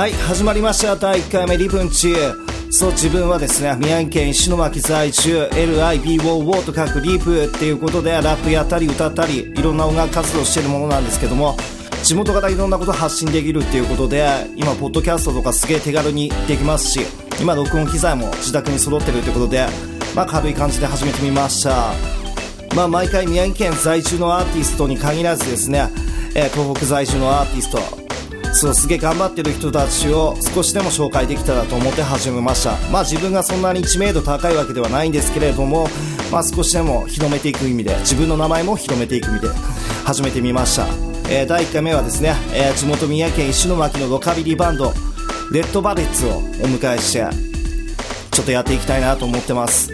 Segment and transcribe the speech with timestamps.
[0.00, 0.96] はい始まりました。
[0.96, 2.14] 第1回目リブンチ
[2.70, 11.54] そう自分はですね宮城県石巻在住 LIBOO と書くリブっていうことでラップやったり歌ったりいろんな音楽活動してるものなんですけども
[12.02, 14.26] 地元からいろんなこと発信できるっていうことで
[14.56, 17.00] 今ポッドキャストとかすげえ手軽にできますし
[17.38, 19.66] 今録音機材も自宅に揃ってるってことで
[20.16, 21.92] まあ軽い感じで始めてみました。
[22.74, 25.90] まあ毎回宮城県在住のアーティストに限らずですね、
[26.34, 27.99] え東北在住のアーティスト
[28.52, 32.72] そうすげえ頑張ってる人たちを少しでも紹介できたらと思って始めました。
[32.90, 35.86] まあ自分がそんなに知名度高いわけではないんですけれども
[36.30, 39.48] まあ少しでも広めていく意味で自分の名前も広めていく意味で
[40.04, 40.86] 始めてみました、
[41.30, 44.92] えー第1回目はですね、えー地元宮城県石巻のロカビリーバンド
[45.52, 47.26] レッドバレッツをお迎えして
[48.32, 49.90] ちょっとやっていきたいなと思ってます。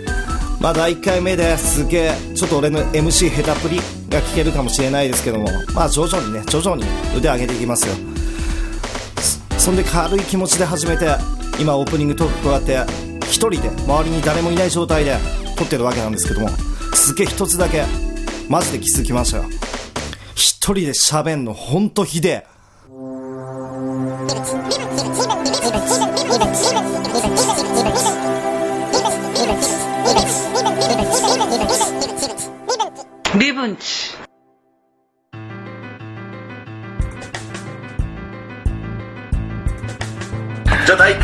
[0.60, 3.76] まあ第1回目ですげえちょっと俺の MC 下手っぷり
[4.08, 6.84] が聞けるかもしれないですけどもまあ徐々にね徐々に
[7.16, 7.94] 腕上げていきますよ。
[9.66, 11.16] そんで軽い気持ちで始めて
[11.58, 12.84] 今オープニングトークこうやって
[13.24, 15.16] 一人で周りに誰もいない状態で
[15.56, 16.48] 撮ってるわけなんですけども
[16.94, 17.82] すげえ一つだけ
[18.48, 19.44] マジで気づきましたよ。
[20.36, 22.46] 一人で喋んのほんとひでえ。
[33.36, 33.95] リブンチ。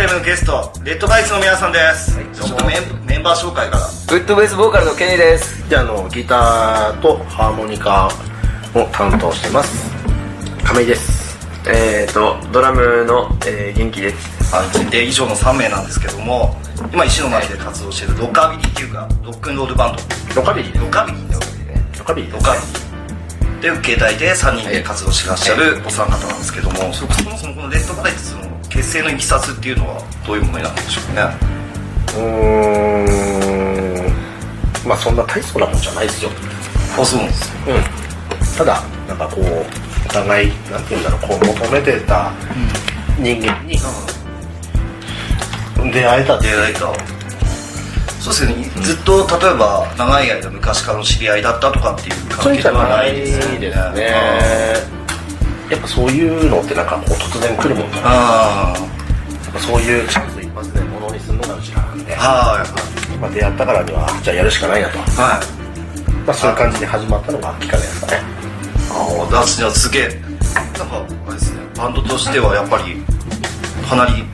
[0.02, 3.86] じゃあ第1回目のゲストレッドバイスの皆さんです、ちょっとメンメンバー紹介から。
[3.86, 5.68] ウッドベースボーカルのケニーです。
[5.70, 8.08] であのギターとハーモニカ
[8.74, 9.92] を担当してます。
[10.64, 11.38] 亀井です。
[11.68, 14.56] えーと、ドラムの、えー元気です。
[14.56, 16.56] あので以上の3名なんですけども
[16.92, 19.96] 今石巻で活動しているロッカービリーっていうかロックンロールバン
[20.34, 20.34] ド。
[20.34, 21.18] ロカビリーロッカービリ
[21.98, 31.22] ロカビリーロッカービリーっていう形態で3人で活動してらっしゃるお三方なんですけどもそそもそもこのレッドバレッツの結成のいきさつっていうのはどういうものになってるんでしょうね。
[32.16, 34.88] うーん。
[34.88, 36.30] まあそんな大層なもんじゃないですよ。
[36.98, 37.82] あそうなんですようん。
[38.58, 39.44] ただなんかこう
[40.06, 42.32] お互いなんていうんだろうこう求めてた
[43.18, 43.78] 人間に
[45.92, 47.21] 出会えた出会えた
[48.22, 48.82] そうですね。
[48.82, 53.58] ずっと例えば長い間昔からの知り合いだったとかっていう関係ではいうんじゃなないいですよね。
[53.58, 54.12] ですね。
[55.70, 58.02] やっぱそういうのってなんかこう突然来るもんだな。
[58.04, 58.74] あ
[59.44, 63.18] やっぱそういうチャンス一発でものにするのがうちらなんで、あはい。
[63.18, 66.30] まあ、出会ったからにはじゃあやるしかないなと、まはい。
[66.30, 68.22] あ、そういう感じで始まったのがきっかけですかね。
[68.90, 70.08] ああダンスにはすげえ
[70.78, 71.60] なんかあれですね。
[71.76, 73.02] バンドとしてはやっぱり
[73.88, 74.24] かなり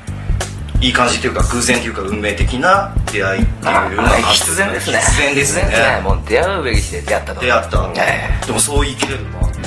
[0.81, 4.99] いい感じというか偶然というか運命的な出会いっていうような必然ですね。
[4.99, 9.59] 必然ですねもう出会うべきして出会ったと出会った、えでもそう言い切れるなって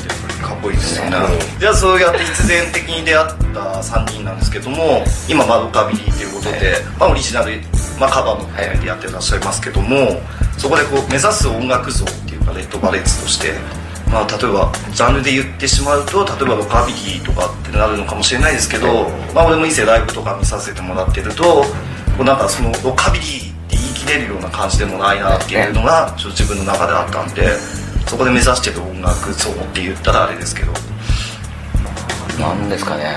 [0.42, 7.62] かっこいいですよね、うんじゃそうやって必然的に出会った3人なんですけども今まあロカビリーということで、まあ、オリジナル、
[8.00, 10.20] まあ、カバーも含めてやってらっしゃいますけども
[10.58, 13.54] そこでこう目指す音楽像っていうかレッドバレッツとして
[14.12, 21.64] まあ、例えばジャンルで言ってしまうと例えばロカビリーとかってなるのかもしれないですけど、まあ、俺も以前ライブとか見させてもらってるとこ
[22.20, 27.48] うなんかそのロカビリーって言い切れるような感じでもないなっていうのがちょっと自分の中であったんで
[28.06, 30.74] そこで目指してる音楽像って言ったらあれですけど。
[32.40, 33.16] なんですかね。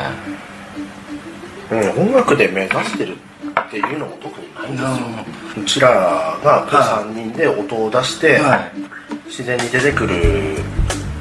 [1.70, 7.10] うん、音楽で目指してるっていうのも特にないんですよ、うちらがこうはい。
[7.10, 8.94] 3人で音を出して、はい
[9.36, 10.62] 自然に出てくる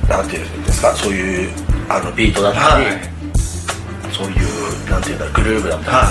[0.07, 1.49] なんていうんですかそういう
[1.89, 2.99] あのビートだったり、はい。
[4.13, 6.03] そういうなんていうんだグルーヴだったり、は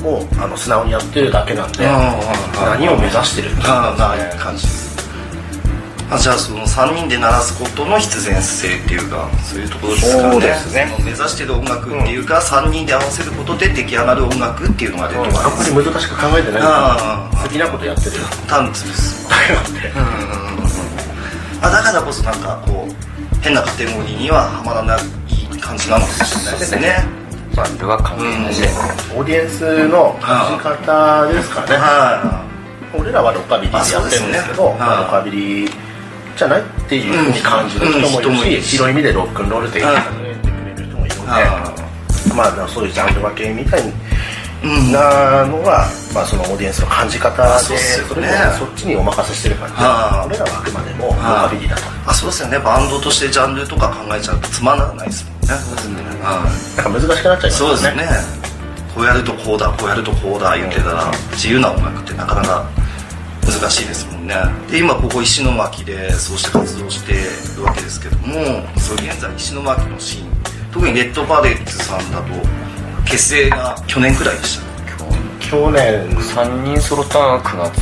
[0.00, 0.06] い。
[0.06, 4.92] をあの素直にやってるだけなんで、あ何を目指してるんですああか、ない感じです
[6.12, 10.40] あじゃあその3人で鳴らすことの必然性っていうかそういうところですかね。
[10.40, 10.96] ですね。
[11.00, 16.62] 目指してる音楽っていうか、3人で合わせることで出来上がる音楽っていうのがレッドバレあんまり難しく考えてない
[17.42, 18.12] 好きなことやってる。
[18.46, 19.26] タンツです
[21.68, 24.98] んで、あだからこそなんかこう変なカテゴリーにははまらない
[25.60, 27.04] 感じなのかもしれないですね。
[27.52, 28.62] ジャンルは関係ないで、
[29.14, 32.44] オーディエンスの感じ方ですかね、は
[32.94, 34.80] 俺らはロカビリーでやってるんですけどね。
[34.80, 35.72] はいロカビリー
[36.34, 41.74] じゃないっていうふうに感じる人もいるし、うん人もいるし広い意味でロックンロールって言ってくれる人もいるので、あ
[42.34, 43.92] まあそういうジャンル分けみたいうん
[44.62, 48.08] なのは、まあ、そのオーディエンスの感じ方あでそうっすよね。
[48.08, 49.74] それもそっちにお任せしてる感じ。
[49.74, 51.82] 俺らはあくまでもロカビリーだと。
[52.06, 52.58] あそうですよね。
[52.58, 56.02] バンドとしてジャンルとか考えちゃうとつまらないですもんね。
[56.22, 57.50] はいなんか難しくなっちゃいますよね。
[57.50, 58.06] そうですね。
[58.94, 62.70] こうやるとこうだこうやるとこうだ言ってたら自由な音楽ってなかなか
[63.44, 64.36] 難しいですもんね。
[64.70, 67.14] で今ここ石巻でそうして活動して
[67.56, 68.34] るわけですけども
[68.78, 70.28] そう現在石巻のシーン
[70.70, 72.61] 特にレッドバレッツさんだと
[73.12, 74.64] 結成が去年くらいでした。
[74.64, 74.72] ね
[75.38, 77.78] 去年3人揃ったのは9月。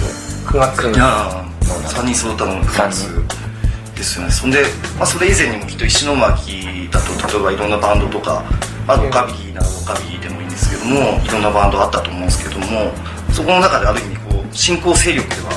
[0.49, 0.97] 9月。
[0.97, 4.32] いや3人揃ったのが9月ですよね。
[4.32, 4.59] そんで、
[4.99, 8.43] まあ、それ以前にもきっと石巻だと例えばいろんなバンドとか
[8.88, 12.91] まあロカビリーならロカビリーでもいいんですけどもいろんなバンドあったと思うんですけども
[13.31, 15.50] そこの中である意味こう新興勢力では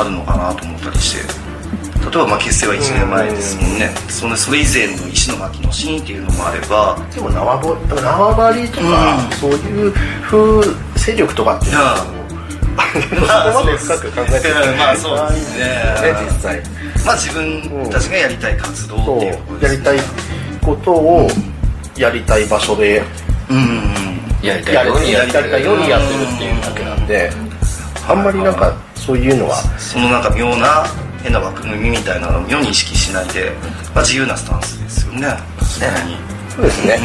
[0.00, 1.43] あるのかなと思ったりして
[2.04, 3.94] 例えばまあ結成は1年前ですもんね。
[4.08, 9.30] そのそれ以前の石巻のシーンっていうのもあればでも縄張りとか、うん。
[9.32, 9.92] そういう
[10.22, 10.62] 風
[10.96, 11.96] 勢力とかっていうのは
[13.52, 15.64] そこまで深く考えてうんまあそうですね。
[15.64, 15.64] ね
[16.26, 16.62] 実際。
[17.04, 19.36] まあ自分たちがやりたい活動っていう。
[19.36, 19.98] ところですやりたい
[20.62, 21.28] ことを
[21.96, 23.02] やりたい場所で
[23.50, 23.56] うん。
[23.56, 23.94] うん
[24.44, 25.64] やりたいようやりたい。
[25.64, 27.30] ようにやってるっていうだけなんで
[28.06, 30.84] あんまりなんかそういうのはそのなんか妙な
[31.24, 33.50] 変な枠組みみたいなのを世に意識しないで、
[33.94, 35.28] まあ、自由なスタンスですよね。
[35.62, 36.16] それに。
[36.50, 36.98] そうですね、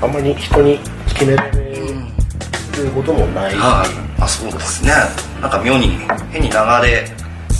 [0.00, 0.78] あんまり人に
[1.08, 3.50] 決められることもない。
[3.50, 4.22] し、はい。
[4.22, 4.92] あそうですね。
[5.42, 5.98] なんか妙に
[6.30, 6.56] 変に流
[6.86, 7.04] れ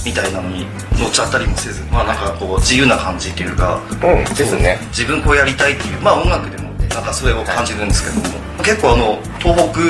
[0.06, 0.64] みたいなのに
[0.96, 4.78] 乗っちゃったりもせずまあなんかこう自由な感じっていうかうんですね。
[4.90, 9.80] 自分こうやりたいっていうまあ音楽でもなんかそれを感じるんですけども、結構あの東北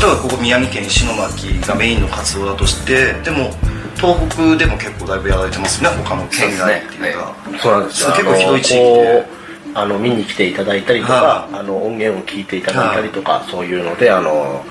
[0.00, 3.52] 例えばここ宮城県石巻がメインの活動だとしてでも
[3.96, 7.34] 東北でも結構だいぶやられてますね他の県外っていうか。
[7.62, 9.44] そうなんですよ結構ひどい地域で。
[9.76, 14.64] あの見に来ていただいたりとか、はあの音源を聞いていただいたりとか、そういうのであの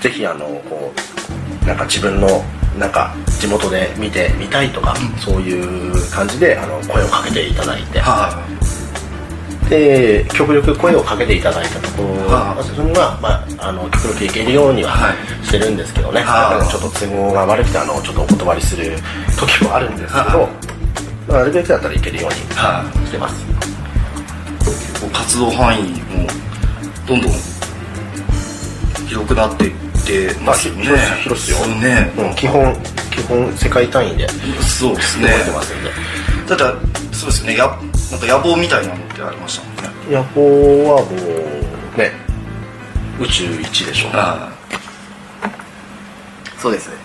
[0.00, 0.92] ぜひあのこ
[1.62, 2.26] うなんか自分の
[2.78, 8.30] なんか地元で見てみたいとか、そういう感じであの声をかけていただいて、は
[9.70, 12.08] で極力声をかけていただいたところ。
[12.28, 12.62] はあ。
[12.62, 13.28] それが、ま
[13.58, 15.46] あ、あの極力行けるようにははい。
[15.46, 16.50] してるんですけどね、はあ。
[16.54, 18.98] だからちょっと都合が悪くてあのちょっとお断りする
[19.38, 20.48] 時もあるんですけど、は
[21.28, 22.36] まあなるべくだったら行けるように
[23.06, 23.46] してます。
[25.00, 25.82] こう活動範囲
[26.12, 26.26] も
[27.06, 27.32] どんどん
[29.06, 29.72] 広くなっていっ
[30.04, 30.88] てますよね。
[30.90, 31.66] まあ広すよ。
[31.78, 32.34] ね、うん。
[32.34, 32.76] 基本
[33.10, 34.28] 基本世界単位で
[34.60, 35.28] そうですね。
[35.28, 35.90] 動いてますんで、
[36.48, 36.74] ただ
[37.12, 37.56] そうですね。
[37.56, 37.78] や
[38.10, 40.16] なんか野望みたいなのってありましたもんね。
[40.16, 42.12] 野望はもうね
[43.20, 44.50] 宇宙一でしょうは
[46.58, 46.96] そうですね。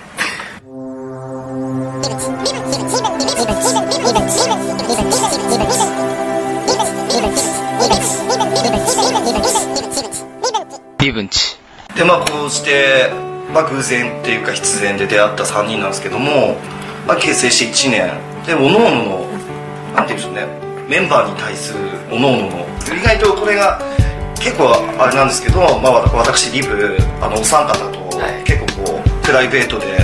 [11.00, 11.56] リブンチ
[11.94, 13.12] いでまあこうして、
[13.54, 16.56] まあ、偶然っていうか必然で出会った3人なんですけども、
[17.08, 18.12] まあ、結成して1年。
[18.48, 19.26] でおのおのの
[19.96, 21.80] なんて言うんでしょうねメンバーに対する
[22.12, 22.50] おのおの。
[22.50, 22.66] の
[22.96, 23.82] 意外とこれが
[24.40, 28.44] 結構あれなんですけど、まあ、わ私リブあのお三方とはい。
[28.44, 30.00] 結構こうプライベートで、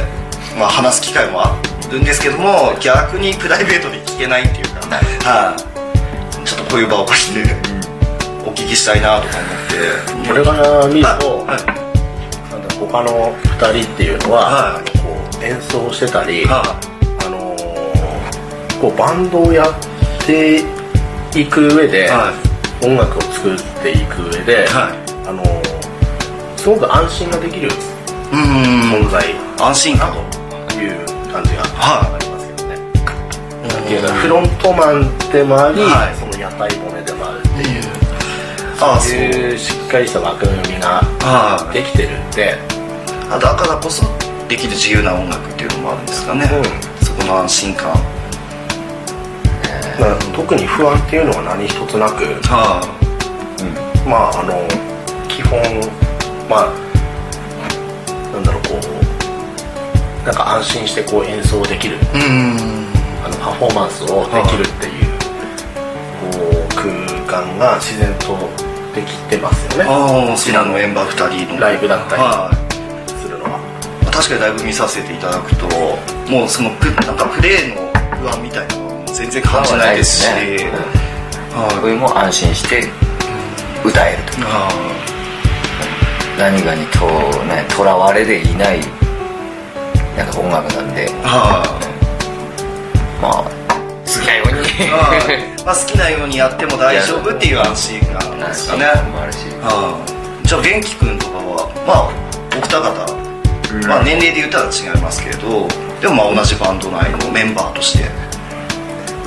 [0.58, 1.62] まあ、話す機会もあ
[1.92, 7.56] るんですけども逆にプライベートで聞けないっていうか、はい、ちょっとこういう場を借りて
[8.44, 10.28] お聞きしたいなとか思って。
[10.28, 11.82] これから見ると、はい。
[12.80, 14.98] 他の2人っていうのは、はい。
[14.98, 16.64] こう演奏してたり、は
[17.24, 17.62] あのー
[18.82, 19.91] こうバンドをやって
[21.36, 22.34] いく上で、は
[22.84, 25.28] 音楽を作っていく上で、はい。
[25.28, 25.82] あのー
[26.62, 27.72] すごく安心ができる
[28.32, 30.14] 存在安心感。
[30.70, 32.76] という感じがはありますけどね。
[32.76, 36.16] っていうのはフロントマンでもあり、はい。
[36.16, 37.84] その屋台骨でもあるっていう、
[38.80, 42.60] あそういうしっかりした枠組みがはできてるんで、
[43.32, 44.06] あだからこそ
[44.48, 48.21] できる自由な音楽っていうのもあるんですかね、うそこの安心感
[50.02, 52.82] まあ特に不安っていうのは何一つなく、は
[54.04, 54.66] まああの
[55.30, 55.62] 基本
[56.50, 56.74] まあ
[58.34, 62.90] なんだろうこうなんか安心してこう演奏できるうーん。
[63.24, 65.14] あのパフォーマンスをできるっていう,、
[66.34, 68.34] こう空間が自然と
[68.96, 69.86] できてますよね。
[69.88, 71.60] ああそちらのメンバー2人の。
[71.62, 72.22] ライブだったり。
[72.24, 73.12] はい。
[73.22, 73.60] するのは。
[74.12, 75.68] 確かにライブ見させていただくと
[76.28, 78.81] もうそのプなんかプレーの不安みたいな
[79.14, 80.26] 全然感じないですし。
[80.28, 80.70] ね
[81.54, 82.88] はいこれも安心して
[83.84, 84.72] 歌えるとあ
[86.40, 87.06] 何かにと
[87.46, 88.80] ねとらわれでいない
[90.16, 91.10] なんか音楽なんで。
[91.26, 91.80] あは
[93.22, 93.44] まあ
[94.06, 95.66] 好きなように。
[95.66, 98.86] まあ好きなようにやっても大丈夫っていう安心感で安すかね。
[99.12, 99.38] もあるし。
[99.62, 100.12] はい
[100.52, 102.12] じゃあ元気くんとかはまあ
[102.58, 105.66] お二方、まあ、年齢で言ったら違いますけど
[106.02, 108.04] でもまあ同じバンド内のメンバーとして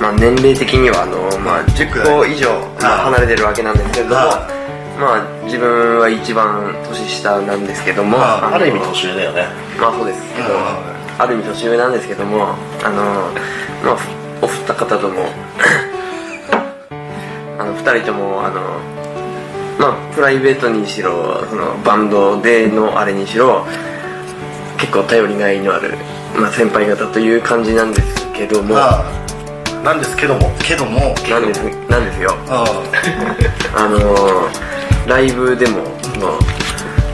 [0.00, 4.48] まあ、年齢的にはあの、まあ、10個以上、まあ、離れてるわけなんですけれども、は
[4.98, 9.46] まあ、自分は一番年下なんですけども、はある意味年上だよね。
[9.80, 10.20] まあそうです。
[10.34, 13.30] けど、はある意味年上なんですけどもあの、
[13.84, 13.98] まあ、
[14.42, 15.26] お二方とも
[17.58, 18.60] あの二人ともあの
[19.78, 23.64] まあプライベートにしろそのバンドでのあれにしろ
[24.76, 25.94] 結構頼りがいのある、
[26.36, 29.23] まあ、先輩方という感じなんですけどもまあ
[29.84, 30.50] なんですけども。
[30.60, 32.34] けどもなんですなんですよ。
[32.48, 32.64] あ
[33.76, 33.84] あ。
[33.88, 34.74] のー
[35.06, 36.38] ライブでもその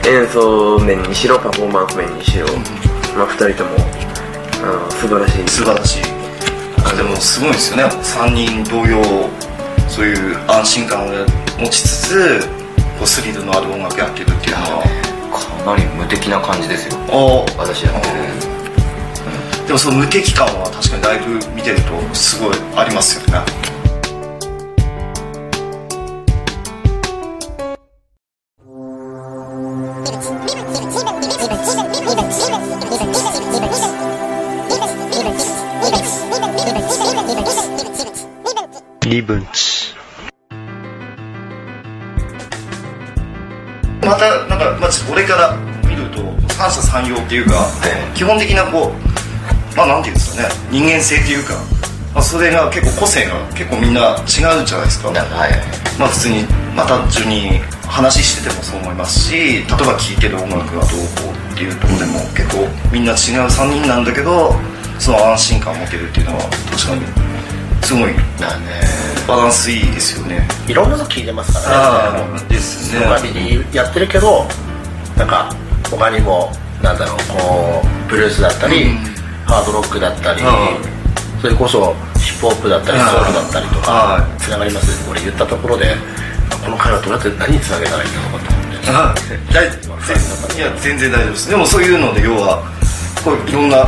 [0.07, 2.45] 演奏面にしろパフォーマンス面にしろ、
[3.17, 3.75] まあ、2人とも
[4.63, 5.47] あの素晴らしい。
[5.49, 6.01] 素晴らしい。
[6.85, 7.83] あでもすごいですよね。
[7.83, 9.03] 3人同様
[9.89, 11.11] そういう安心感を
[11.59, 12.39] 持ちつつ
[12.97, 14.83] こうスリルのある音楽やってるっていうのは。
[15.65, 16.97] かなり無敵な感じですよ。
[17.09, 18.07] お私やって
[18.47, 18.50] る
[19.67, 23.71] でもその無敵感は確かにライブ見てるとすごいありますよね。
[39.03, 39.93] リブンチ。
[44.01, 46.21] またなんかまず俺から見ると
[46.53, 47.67] 三者三様っていうか、
[48.15, 49.10] 基本的なこう
[49.75, 50.49] まあなんていうんですかね。
[50.71, 51.53] 人間性っていうか、
[52.13, 55.11] まあ、それが結構個性が結構みんな違うじゃないですか。
[55.11, 55.51] なはい。
[55.97, 56.43] まあ普通に
[56.75, 64.53] まあ単純に話しててもそう思いますし例えば聴いてる音楽がどうこうっていうところでも結構みんな違う3人なんだけど
[64.97, 67.01] その安心感を持てるっていうのは確かに
[67.83, 68.81] すごいだね。
[69.27, 70.47] バランスいいですよね。
[70.67, 72.99] いろんなの聞いてますからねああですね。
[72.99, 74.45] その割にやってるけど
[75.17, 75.53] なんか
[75.89, 76.51] 他にも
[76.81, 79.20] なんだろうこうブルースだったり、うん
[79.51, 80.45] ハードロックだったり、う
[81.41, 83.05] それこそヒップホップだったりうん。
[83.05, 85.11] ソウルだったりとかはつながります。
[85.11, 85.91] 俺言ったところで
[86.63, 88.87] この会話どうやって何につなげたらいいんだろうかと思って。
[88.87, 89.15] あ
[89.51, 89.67] 大
[90.47, 91.49] 全いや全然大丈夫です。
[91.49, 92.63] でもそういうので要は
[93.25, 93.83] こういろんな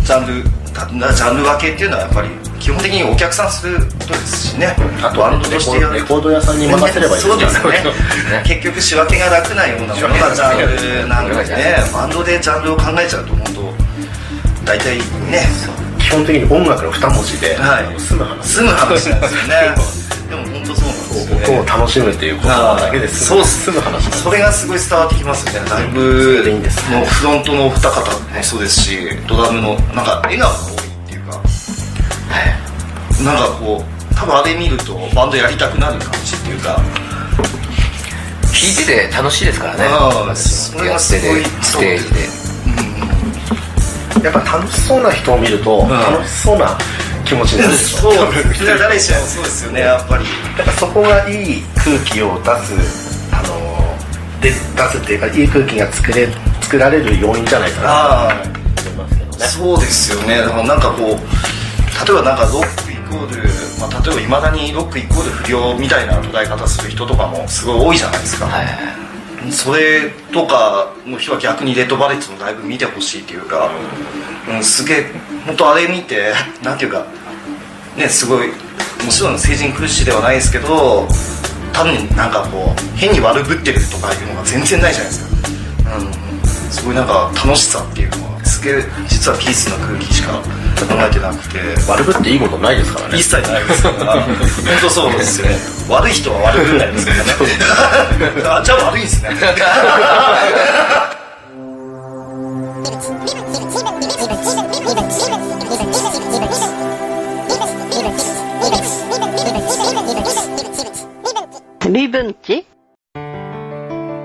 [0.00, 2.28] ジャンルたジャンル分けっていうのはやっぱり
[2.58, 4.74] 基本的にお客さんすることですしね。
[5.02, 5.94] あとバンドとしてやる。
[5.94, 7.84] レコード屋さんに任せればいいそうですよね。
[7.84, 11.76] ね結局仕分けが楽なようなものがジャンルなんでね。
[11.92, 13.41] バンドでジャンルを考えちゃうと
[14.64, 14.98] 大体
[15.30, 15.46] ね。
[15.98, 18.00] 基本的に音楽の二文字で、はい。
[18.00, 18.46] 済む話。
[18.46, 19.74] 済む話なんですよね。
[20.28, 21.44] でも本当そうなんですよね。
[21.46, 25.70] 音を楽しむっていう言葉だけで済む済む話それがすごい伝わってきますよね。
[25.70, 31.40] ライそブれでいいんですのフロントのお二方もそうですしドラムのなんか笑顔が多いっていうか。
[33.24, 36.80] なんかこう多分あれ見るとバンドやりたくなる感じっていうか。
[38.54, 39.84] 弾いてて楽しいですからね。
[40.34, 42.20] それがすごいてステージで
[44.22, 46.76] やっぱ楽しそうな人を見ると、楽しそうな
[47.24, 47.98] 気持ちになるでしょ？
[47.98, 48.12] そう。
[48.54, 50.24] それは誰しもそうですよねやっぱり。
[50.58, 56.28] だからそこがいい空気を出すあので出すっていうかいい空気が作れ
[56.60, 58.28] 作られる要因じゃないかな
[58.82, 59.46] と思いますけどね。
[59.46, 60.38] そうですよね。
[60.38, 61.18] だからなんかこう例え
[62.14, 63.42] ばなんかロックイコール、
[63.80, 69.01] まあ、例えばいまだにロックイコール不良みたいな捉え方する人とかもすごい多いじゃないですか、はい
[69.50, 73.70] それとかの日は逆にレッドバレッジもだいぶ見てほしいというか、
[74.48, 75.06] うん、すげえ
[75.46, 76.32] 本当あれ見て
[76.62, 77.06] なんていうか
[77.96, 81.08] ねすごいもちろん成人苦しではないですけど
[81.72, 88.31] 単になんかこう変に悪ぶってるとかいうのが全然ないじゃないですか、うん、すごいなんか楽しさっていうのは。
[88.62, 90.44] すげえ実はピースな空気しか考
[90.94, 91.58] えてなくて。
[91.90, 93.18] 悪ぶっていいことないですからね。
[93.18, 93.82] 一切ないです。
[93.82, 94.36] から本
[94.80, 95.56] 当そうですよね。
[95.88, 97.24] 悪い人は悪くないですからね
[98.46, 99.30] あじゃあ悪いんですね。
[111.90, 112.64] リブンチ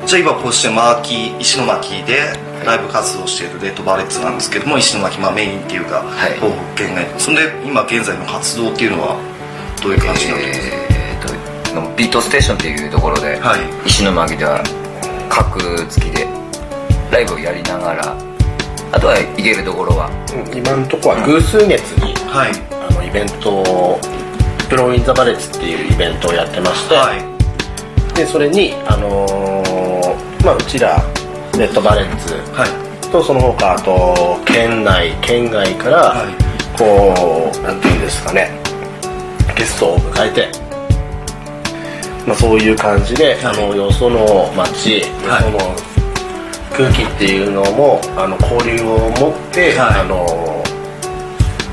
[0.06, 6.34] じゃあ今こうして巻石巻でライブ活動しているレッドバレッツなんですけども石巻、まあ、メインっていうか、はい。
[6.36, 9.18] 東北県内そんで今現在の活動っていうのは
[9.82, 13.88] どういう感じになってますか、えーとビートステーションっていうところで、はい。
[13.88, 14.64] 石巻では
[15.30, 15.60] 格
[15.90, 16.28] 付きで
[17.12, 18.18] ライブをやりながら
[18.92, 20.10] あとは行けるところは？
[20.34, 22.52] うん今のところは偶数月にはい。
[22.74, 24.00] あのイベントを
[24.70, 27.22] プロインザバレッツっていうイベントをやってまして、はい。
[28.16, 30.98] でそれにあのーまあうちら
[31.58, 33.12] レッドバレッツはい。
[33.12, 36.34] とその他あと県内県外から、はい。
[36.78, 38.52] こうなんていうんですかね
[39.56, 40.52] ゲストを迎えて、
[42.28, 43.46] まあ、そういう感じで、はい。
[43.46, 45.52] あのよその街、はい。
[45.52, 45.76] よその
[46.78, 50.02] 空気っていうのもあの交流を持って、はい。
[50.02, 50.26] あの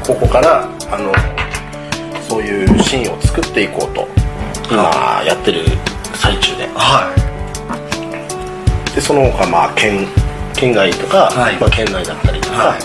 [0.07, 1.13] ここからあの
[2.27, 4.09] そういうシーンを作っていこうと
[4.71, 5.65] 今やってる
[6.15, 6.67] 最中で。
[6.69, 7.24] は
[8.95, 10.07] でその他まあ県
[10.55, 11.57] 県外とか、はい。
[11.59, 12.79] まあ、県内だったりとか、はい。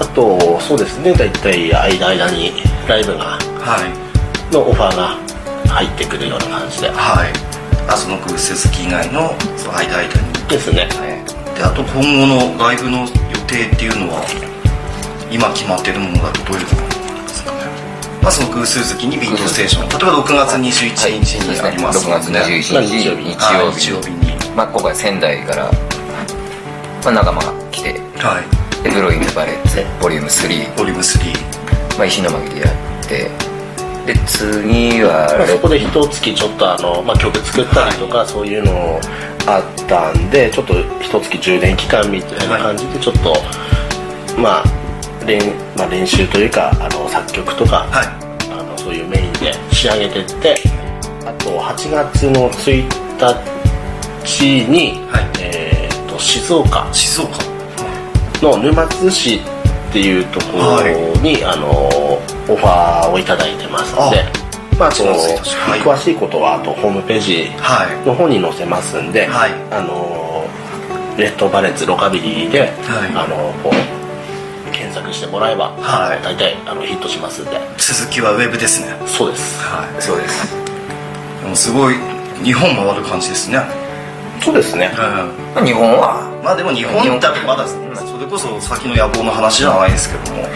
[0.00, 1.12] あとそうですね。
[1.12, 2.52] 大体間間に
[2.88, 3.24] ライブがい
[3.58, 3.78] は
[4.50, 4.52] い。
[4.52, 5.16] のオファーが
[5.68, 6.90] 入ってくるような感じで。
[6.90, 7.32] はい。
[7.88, 10.48] あそのグース好き以外のその間間に。
[10.48, 10.88] ですね。
[11.56, 13.06] であと今後のライブの予
[13.46, 14.22] 定っていうのは
[15.30, 16.80] 今決まってるものだとどういうの
[17.16, 17.58] なんですかね。
[18.22, 19.88] まあその偶数月にビートステーション。
[19.88, 23.02] 例えば6月21日にあります6月21日。
[23.02, 25.70] 日曜日日はい曜日日曜日にまあ、今回仙台から、
[27.04, 28.82] まあ、仲間が来てはい。
[28.82, 33.30] でグローイングバレッツボリューム3、ボリューム3まあ、石巻でやって
[34.06, 38.98] で次はまあ、そこで一月ちょっとあの、まあ、曲作ったりとか、そういうの
[39.46, 43.36] あったんでちょっと一月充電期間みたいな感じでちょっと、
[44.36, 44.64] まあ
[45.24, 48.06] 練まあ、練習というかあの作曲とか、はい。
[48.50, 50.56] あのそういうメインで仕上げてって
[51.24, 53.61] あと8月の1日
[54.24, 55.30] に、はい。
[55.40, 56.86] えー、と静岡。
[56.92, 57.38] 静岡。
[58.42, 59.40] の沼津市っ
[59.92, 60.82] ていうところ
[61.20, 64.24] に、あのオファーをいただいてますので。
[64.78, 65.80] まあその1月1日はい。
[65.80, 68.06] 詳しいことはあとホームページはい。
[68.06, 69.52] の方に載せますんで、はい。
[69.70, 70.46] あの
[71.18, 72.70] レッドバレッツロカビリーで、はい。
[73.14, 76.22] あのこう検索してもらえば、はい。
[76.22, 77.60] 大体あのヒットしますんで。
[77.76, 78.96] 続きはウェブですね。
[79.06, 79.60] そうです。
[79.60, 80.02] はい。
[80.02, 80.56] そうです、
[81.42, 81.96] でもすごい
[82.42, 83.81] 日本回る感じですね
[84.42, 84.90] そうですね。
[84.92, 85.54] うん。
[85.54, 86.20] まあ、日本は。
[86.42, 87.78] まあでも日本だとまだそ
[88.18, 90.48] れこそ先の野望の話じゃないですけども。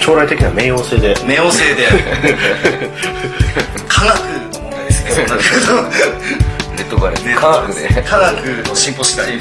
[0.00, 1.14] 将来的な冥王星で。
[1.16, 1.86] 冥王星で。
[3.88, 4.18] 科学
[4.54, 5.42] の問題ですけどだけ
[6.76, 9.38] レッドバレ科学で科学の進歩次第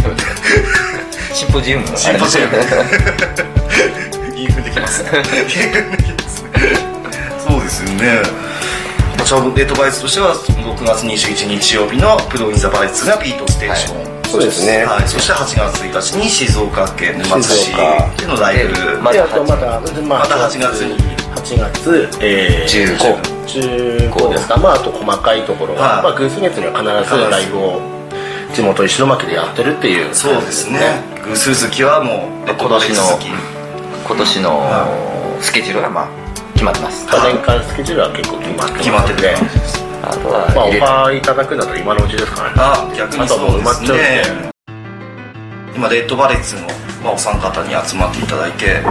[1.33, 1.89] シンポジウム。
[1.89, 2.48] のシンポジウム。
[4.36, 5.10] 言 い踏んできますね。
[5.12, 6.50] 言い踏んできますね。
[7.48, 8.52] そうですよね
[9.23, 14.83] じゃあレッドバイツとしては6月21日曜日のプロインザバイツがビートステーション、そうですね。
[14.83, 18.73] はい、そして8月1日に静岡県沼津市静岡でのライブ。
[18.73, 20.99] でまであとまた、まあ、また8月に。
[21.33, 26.03] 8月、えー、15 15ですか、まあ、あと細かいところが、はい。
[26.03, 27.81] まあ、偶数月には必ずライブを
[28.53, 30.13] 地元石巻でやってるっていう。
[30.13, 31.01] そうですね。
[31.25, 36.22] 偶数月はもうレッドバイツ好き今年のスケジュールがまあ
[36.53, 37.05] 決まってます。
[37.05, 39.35] まあ年間スケジュールは結構決まって決まっててで、
[40.03, 42.55] あとはまあ、オファーいただくんだと今のうちですからね。
[42.57, 44.53] あ逆にあとはもうでね。
[45.75, 46.61] 今レッドバレッツの、
[47.03, 48.81] まあ、お三方に集まっていただいて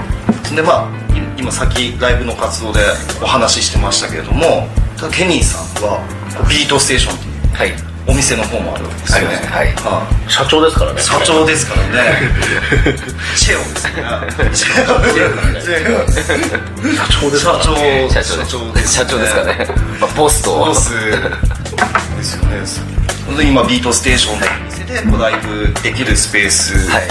[0.55, 2.81] でまあい今さっきライブの活動で
[3.23, 4.67] お話ししてましたけれども
[5.13, 6.01] ケニーさんは
[6.51, 7.33] ビートステーションっていう。
[7.55, 9.37] はいお店の方もあるわけですよね。
[10.29, 10.99] 社長ですからね。
[11.01, 11.89] い社長ですからね。
[13.37, 14.51] チェオですよね。
[14.53, 19.69] チェオ社長ですから社長社長です社長ですかね、
[20.01, 20.57] まあ、ボスと。
[20.57, 23.37] ボスですよね。
[23.37, 27.03] で今ビートステーションの店でこうライブできるスペース、はい。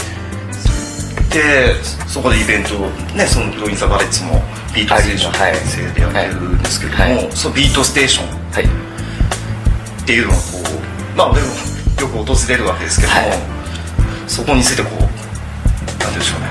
[1.33, 1.75] で
[2.07, 4.43] そこでイベントをねそのロイン・ザ・バレッツも
[4.75, 7.29] ビートステーションはいの先生でやってるんですけども、はい。
[7.33, 8.51] そのビートステーション。
[8.51, 8.80] はい
[10.11, 10.43] っていうのはこ
[11.13, 14.29] うまあ俺もよく訪れるわけですけども、はい。
[14.29, 15.15] そこについてこうなんて
[15.99, 16.47] 言うんでしょうね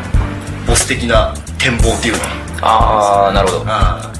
[0.66, 2.31] ボス的な展望っていうのは。
[2.62, 4.12] ああなるほど、あ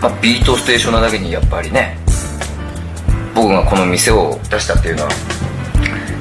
[0.00, 1.98] まあ、ビートステーションなだけにやっぱりね
[3.34, 5.10] 僕がこの店を出したっていうのは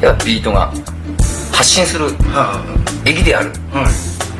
[0.01, 0.73] やっぱビートが
[1.51, 2.07] 発信する
[3.05, 3.85] 駅であるいはい。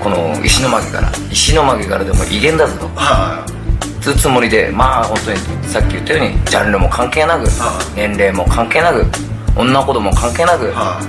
[0.01, 2.87] この石巻から石巻からでも威厳だぞと。
[2.95, 3.45] は
[4.03, 9.05] つうつもりでまあ本当にさっき言ったようにジャンルも関係なくは年齢も関係なく
[9.55, 10.67] 女子供も関係なく、い。
[10.71, 10.99] は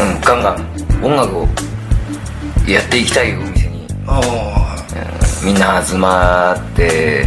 [0.00, 1.48] うん、ガンガン音楽を
[2.66, 3.86] やっていきたいお店に、うん
[5.44, 7.26] みんな集まって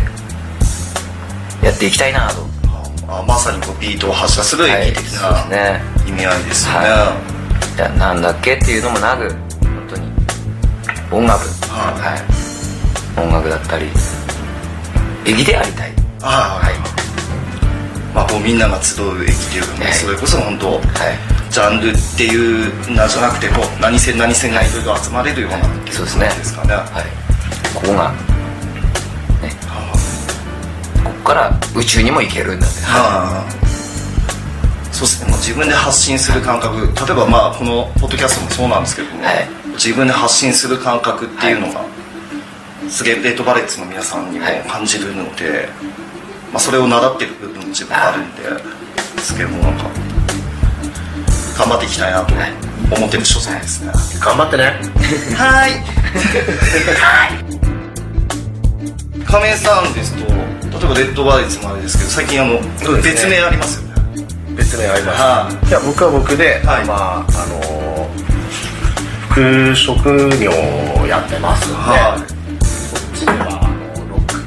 [1.61, 2.45] やっていきたいなと。
[3.07, 5.81] ああまさにこうビートを発射するはい駅的そうですなね。
[6.07, 7.17] 意味合いですよね、は
[7.75, 10.07] じゃあなんだっけっていうのもなく本当に
[11.11, 11.45] 音楽。
[11.69, 12.15] はい。
[12.15, 12.44] はい
[13.17, 13.87] 音楽だったり
[15.25, 15.93] 駅でありたい。
[16.21, 16.75] はい。
[18.13, 19.93] まあこうみんなが集う駅っていうかね、はい。
[19.93, 20.81] それこそ本当はい。
[21.49, 26.73] ジャンルっていうなじゃなくてこう何線何線がいろいろ集まれるようなっていそうですねですかね。
[26.73, 26.83] はい。
[27.73, 28.11] ここが
[29.41, 29.51] ね。
[31.03, 32.81] ここから宇宙にも行けるんだって。
[32.83, 33.51] はあ。
[34.91, 35.29] そうですね。
[35.29, 36.77] もう自分で発信する感覚。
[36.81, 39.47] 例えばまあこのポッドキャストもそうなんですけども、はい。
[39.73, 41.94] 自分で発信する感覚っていうのが、す
[43.03, 44.61] げえレッドバレッツの皆さんにもはい。
[44.67, 45.67] 感じるので、
[46.51, 48.41] まあ、それを習ってる部分も自分あるんで
[49.21, 49.89] すげえもうなんか
[51.57, 52.33] 頑張っていきたいなと
[52.95, 54.63] 思ってる所存ですね、頑張ってね。
[55.35, 55.71] はい。
[59.25, 62.61] 仮面さんですと、例えばレッドバレッツもあれですけど、最近あの、ね。
[63.01, 63.95] 別名ありますよね。
[64.55, 65.71] 別名あります、はい。
[65.71, 66.85] や僕は僕で、はい。
[66.85, 68.09] まああの
[69.29, 70.51] 副職業
[71.01, 72.24] をやってますので、はこ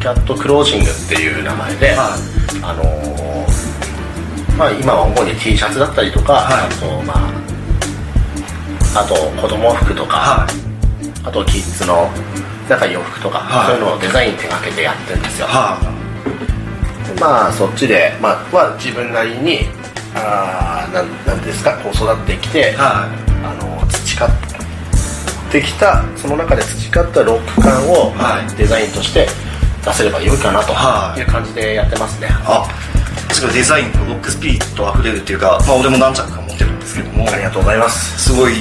[0.08, 2.16] ャットクロージングっていう名前で、は
[2.62, 2.82] あの
[4.56, 6.66] まあ、今は主に T シャツだったりとか、はい。
[6.66, 11.28] あとまああと子供服とか、はい。
[11.28, 12.08] あとキッズの
[12.68, 13.66] なんか洋服とか、はい。
[13.68, 15.78] そういうのをデザイン手掛けてやってるんですよ、は
[17.20, 19.60] まあそっちで、まあまあ、自分なりに
[20.14, 22.74] あーなんなんですかこう育ってきて、い。
[22.74, 23.06] は
[23.44, 24.30] あの培っ
[25.52, 28.56] てきたその中で培ったロック感を、はい。
[28.56, 29.28] デザインとして
[29.84, 31.20] 出せれば良いかなとはい。
[31.20, 32.66] いう感じでやってますね、あ
[33.28, 37.28] 確かにデザインとロックスピリットあふれるっていうかまあ俺も何着か持ってるんですけども。
[37.30, 38.24] ありがとうございます。
[38.24, 38.58] すごい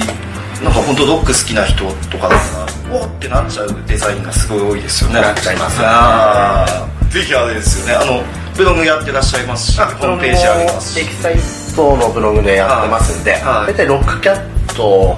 [0.62, 5.20] なんか本当ロック好きな人とかだったらおーってなっちゃうデザインがすごい多いですよね。
[5.20, 8.04] なっちゃいますあーぜひあれですよね。
[8.04, 8.22] あの
[8.56, 11.00] ブログやってらっしゃいますしホームページありますし。
[11.00, 11.36] エキサイ
[11.76, 13.72] トのブログでやってますんで、はい。
[13.72, 15.16] 大体ロックキャット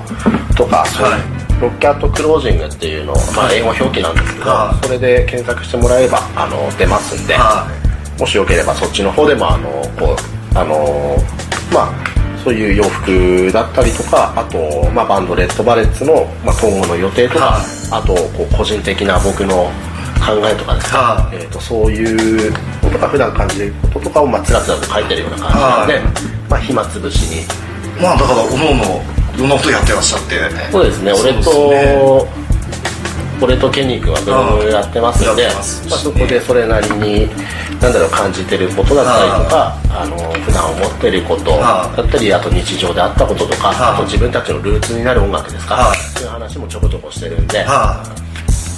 [0.54, 1.20] とか、そういうはい
[1.60, 4.86] ロックキャットクロージングっていうの、まあ、英語表記なんですけど、はい。
[4.86, 7.68] それで検索してもらえばあの出ますんで、は
[8.18, 9.68] もしよければそっちの方でもあの
[9.98, 11.16] こうあの
[11.72, 12.10] まあ
[12.42, 17.62] そういう洋服だったりとかあと、まあ、バンドレッドバレッツの、まあ、今後の予定とか、はい。
[17.92, 19.68] あとこう個人的な僕の
[20.24, 21.36] 考えとかですか、はい。
[21.36, 26.02] えー、とそういうことが普段感じることとかをまあつらつらと書いてるような感じなんで、はい。
[26.48, 27.44] まあ、暇つぶしに。
[28.00, 30.38] まあだからおのおのいろんなことやってらっしゃって。
[30.70, 31.12] そうですね。
[31.12, 32.28] 俺と
[33.42, 37.26] 俺とケニー君はブログやってますんで、ますしねまあ、そこでそれなりに
[37.80, 48.04] なんだろう感じてることだったりとか、あの普段思ってることはいだったりあと日常であったこととか、はいあと自分たちのルーツになる音楽ですか、はいそういう話もちょこちょこしてるんで、は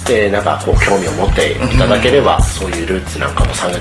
[0.07, 3.75] でなんかこう興味を持っていただければ、そういうルーツなんかも探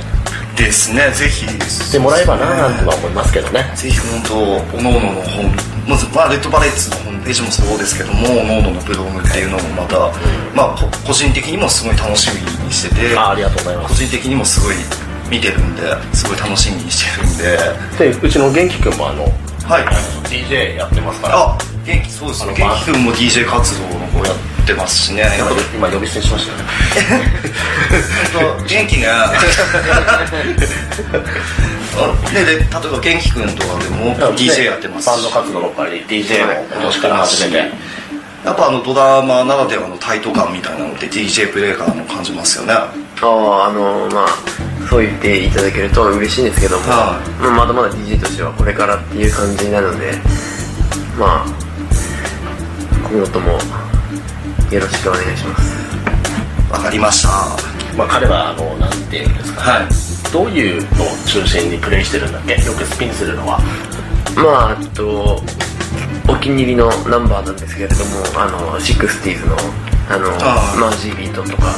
[0.56, 1.10] ですね。
[1.12, 1.46] ぜひ。
[1.92, 3.64] てもらえばななんては思いますけどね。
[3.74, 4.34] ぜひ本当
[4.78, 9.98] おのおのの本まず、まあ、レッドバレッツのホームページもそうですけどもおのおののブログっていうのもまた、
[10.54, 14.76] まあ、こ個人的にもすごい楽しみにしててあありがとうございま個す人的にもすごい
[15.30, 17.36] 見てるんですごい楽しみにしてるん
[17.98, 18.12] で。
[18.12, 19.26] でうちの元気君もあの
[19.64, 19.84] はい。
[20.28, 21.36] DJ やってますから。
[21.36, 22.54] あ元気そうですね。
[22.54, 22.84] 元気。
[22.92, 25.24] 君も DJ 活動の方やってますしね。
[25.74, 26.64] 今呼び捨てにしましたよね。
[28.68, 29.32] 元気 が
[32.32, 35.04] でで例えば元気君とかでも DJ やってます。
[35.04, 38.02] しバンド活動の代わりに DJ を今年から始めて。
[38.44, 42.72] やっぱあのドラマならではのタイト感みたいなのって DJ プレイからも感じますよね。
[42.72, 42.88] あ
[43.22, 44.26] ああのまあ
[44.92, 50.12] そう言っていただけると嬉しいんですけども、はまあまだまだ DJ としてはこれからっていう感じなので
[51.18, 51.46] まあ
[53.08, 53.52] 今後とも
[54.70, 55.72] よろしくお願いします。
[56.70, 57.28] わかりました。
[57.96, 59.88] まあ彼はあのなんていうんですか、はい。
[60.30, 62.52] どういうのを中心にプレイしてるんだっけ？
[62.52, 63.60] よくスピンするのは。
[64.36, 65.40] まああと
[66.28, 68.02] お気に入りのナンバーなんですけれども
[68.36, 69.56] あの 60s の
[70.10, 71.72] あのああマージービートとか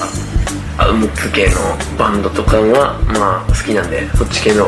[0.77, 1.55] あムック系の
[1.99, 4.67] バンドとかはまあ好きなんでそっち系のよ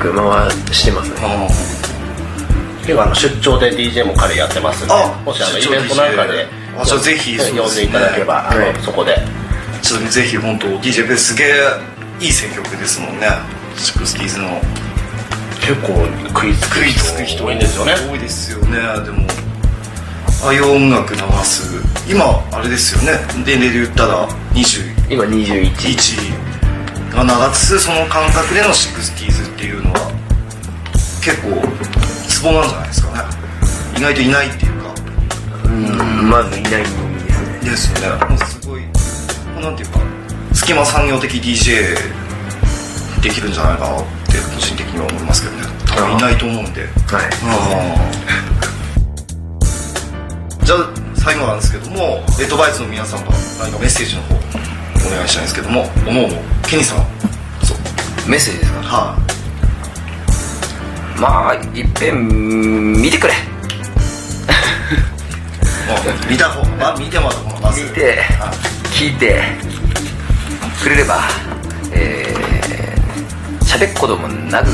[0.00, 1.16] く回してますね。
[1.22, 1.48] あ
[2.80, 6.46] 結構あの出張で DJ も彼やってますんであもしあのイ出張ベントなんかで
[6.78, 7.60] あじゃあぜひそうですね。
[7.60, 8.74] 呼んでいただければ、あのはい。
[8.82, 9.16] そこで。
[9.82, 11.48] ちょっとぜひ本当 DJ ベースすげえ
[12.20, 13.28] いい選曲ですもんね。
[13.76, 14.60] シックスティーズの。
[15.60, 15.92] 結構
[16.28, 17.44] 食いつく食いつく人。
[17.44, 17.92] 多いんですよね。
[18.10, 18.76] 多いですよね。
[19.04, 19.26] でも
[20.44, 21.80] ああいう音楽流す。
[22.10, 23.18] 今あれですよね。
[23.44, 30.00] 年齢で言ったら21今21が流すその感覚でのシックスティーズっていうのは
[31.22, 31.50] 結構
[32.28, 33.18] ツボなんじゃないですかね
[33.98, 34.94] 意外といないっていうか
[35.64, 37.14] うんまずいないですね
[37.70, 38.88] ですよねもうすごいも
[39.58, 40.00] うなんていうか
[40.54, 41.94] 隙間産業的 DJ
[43.22, 46.94] できるんじゃないかなって個人的には思いますけどね多分いないと思うんではい
[50.64, 50.78] じゃあ
[51.16, 51.96] 最後なんですけども
[52.38, 54.63] レッドバイツの皆さんが何かメッセージの方
[55.06, 56.34] お願いしたいんですけどもおのおの
[56.68, 57.04] ケニーさん
[57.64, 57.78] そう。
[58.28, 59.16] メッセージですかは
[61.20, 63.34] まあいっぺん見てくれ。
[63.34, 63.36] い、
[65.86, 65.94] も
[66.28, 68.54] う見た方まあ見てもらった見てはい
[68.94, 69.42] 聞いて
[70.82, 71.20] くれれば
[71.92, 74.66] えー、しゃべっこともなく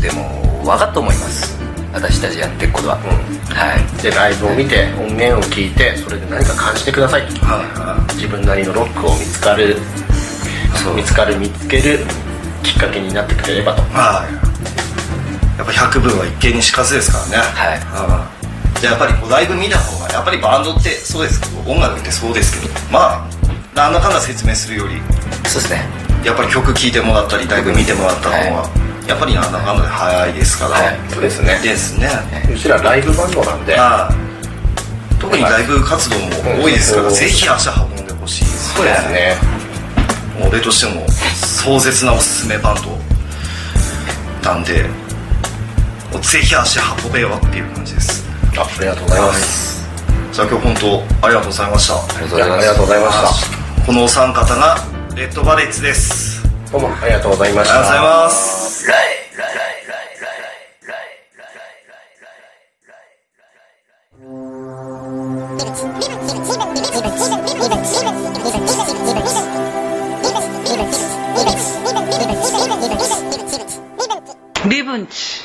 [0.00, 1.54] でも分かっと思います。
[1.92, 4.02] 私たちやってることは、はい。
[4.02, 7.46] でライブを見て音源を聞いてそれで何か感じてくださいと。
[7.46, 9.76] はいは自分なりのロックを見つかる
[10.94, 11.98] 見つかる見つける
[12.62, 13.82] きっかけになってくれればと。
[13.82, 15.58] いはい。
[15.58, 17.36] やっぱ100分は一見にしかずですからね。
[17.36, 17.78] はい。
[17.78, 18.80] うん。
[18.80, 22.74] じゃあやっぱりこうライブ見た方がやっぱりバンドってそうですけど音楽ってそうですけど。
[22.90, 23.28] まあ
[23.74, 25.00] なんだかんだ説明するより。
[25.48, 25.84] そうですね。
[26.24, 28.70] やっぱり曲聴いてもらったりライブ見てもらった方が、は
[29.06, 30.98] やっぱりなんだかんだで早いですから、はい。
[31.10, 31.60] そうですね。
[31.62, 32.08] ですね、
[32.52, 33.76] うちらライブバンドなんで。
[33.76, 35.20] はい。
[35.20, 37.93] 特にライブ活動も多いですから、うんぜひ足運
[38.24, 39.36] ほしいですそうですね。
[40.48, 42.98] 俺としても壮絶なおすすめバンド
[44.48, 44.88] なんで
[46.22, 48.24] ぜひ足運べよっていう感じです。
[48.56, 49.86] あありがとうございます、
[50.32, 51.94] じゃあ今日本当ありがとうございました。
[51.96, 53.16] ありがとうございまし
[53.76, 53.84] た。
[53.84, 54.76] このお三方が
[55.14, 56.42] レッドバレッツです。
[56.72, 57.74] どうもありがとうございました。
[57.74, 58.84] ありがとうございます
[74.66, 75.44] リブンチ。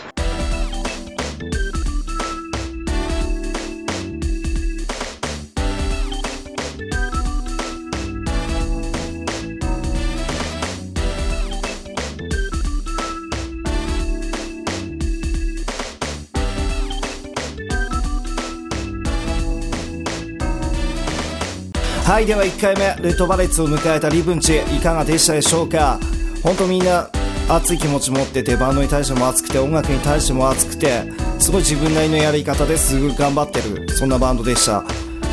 [22.06, 26.00] はいでは1回目レッドバレッツを迎えたリブンチいかがでしたでしょうか？
[26.42, 27.10] 本当みんな
[27.50, 31.04] 熱い気持ち持っててバンドに対しても熱くて音楽に対しても熱くて
[31.40, 34.86] すごい自分なりのやり方ですごい頑張ってるそんなバンドでした、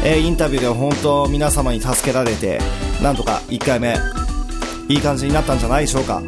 [0.03, 2.59] えーインタビューでは本当皆様に助けられて
[3.03, 3.97] なんとか1回目
[4.89, 6.23] いい感じになったんじゃないでしょうか。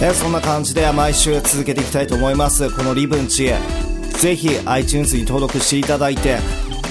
[0.00, 2.70] えーそんな感じで毎週続けていきたいと思います。
[2.70, 3.50] このリブンチ
[4.18, 6.38] ぜひ iTunes に登録していただいて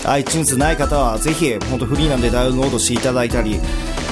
[0.06, 3.60] iTunes ない方はぜひ本当フリーなんでダウンロードしていただいたり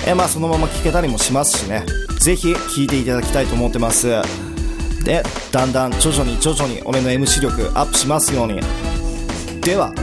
[0.08, 1.86] えまあそのまま聴けたりもしますしね。
[2.20, 4.08] ぜひ聴いていただきたいと思ってます。
[5.04, 8.60] でだんだん徐々に徐々に俺の MC 力アップしますように。
[9.62, 9.94] では